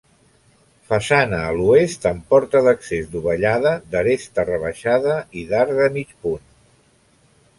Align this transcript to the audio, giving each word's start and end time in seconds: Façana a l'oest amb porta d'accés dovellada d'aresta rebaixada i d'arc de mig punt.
Façana 0.91 1.41
a 1.49 1.51
l'oest 1.57 2.07
amb 2.11 2.23
porta 2.33 2.61
d'accés 2.67 3.11
dovellada 3.17 3.75
d'aresta 3.95 4.45
rebaixada 4.49 5.19
i 5.43 5.47
d'arc 5.53 5.77
de 5.83 5.91
mig 5.99 6.17
punt. 6.25 6.49